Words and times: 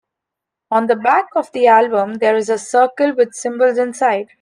On 0.71 0.87
the 0.87 0.95
back 0.95 1.27
of 1.35 1.51
the 1.51 1.67
album, 1.67 2.15
there 2.15 2.35
is 2.35 2.49
a 2.49 2.57
circle 2.57 3.13
with 3.15 3.35
symbols 3.35 3.77
inside. 3.77 4.29